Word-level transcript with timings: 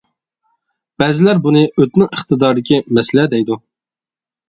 بەزىلەر 1.03 1.43
بۇنى 1.45 1.63
ئۆتنىڭ 1.69 2.11
ئىقتىدارىدىكى 2.19 2.83
مەسىلە 2.99 3.31
دەيدۇ. 3.37 3.63